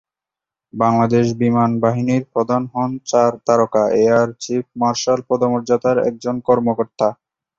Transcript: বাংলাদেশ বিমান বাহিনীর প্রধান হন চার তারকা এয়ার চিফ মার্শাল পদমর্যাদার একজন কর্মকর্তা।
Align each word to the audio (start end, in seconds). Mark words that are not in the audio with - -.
বাংলাদেশ 0.73 1.25
বিমান 1.41 1.71
বাহিনীর 1.83 2.23
প্রধান 2.33 2.63
হন 2.73 2.91
চার 3.05 3.31
তারকা 3.47 3.83
এয়ার 4.01 4.29
চিফ 4.43 4.65
মার্শাল 4.81 5.19
পদমর্যাদার 5.29 5.97
একজন 6.09 6.35
কর্মকর্তা। 6.47 7.07